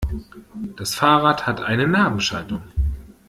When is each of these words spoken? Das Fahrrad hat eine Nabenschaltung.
Das 0.77 0.95
Fahrrad 0.95 1.45
hat 1.45 1.61
eine 1.61 1.85
Nabenschaltung. 1.87 2.63